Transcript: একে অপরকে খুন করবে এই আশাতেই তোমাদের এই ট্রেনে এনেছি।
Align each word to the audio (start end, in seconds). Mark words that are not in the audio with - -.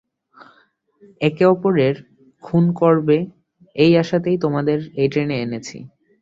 একে 1.21 1.43
অপরকে 1.45 1.87
খুন 2.43 2.63
করবে 2.81 3.17
এই 3.75 3.91
আশাতেই 3.97 4.37
তোমাদের 4.37 4.79
এই 4.95 5.07
ট্রেনে 5.11 5.35
এনেছি। 5.41 5.77